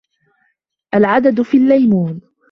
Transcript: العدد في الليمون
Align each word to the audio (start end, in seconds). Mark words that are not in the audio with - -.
العدد 0.93 1.41
في 1.41 1.57
الليمون 1.57 2.21